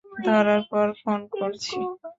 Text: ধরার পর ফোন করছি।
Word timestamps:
ধরার 0.25 0.61
পর 0.69 0.87
ফোন 1.01 1.19
করছি। 1.33 1.77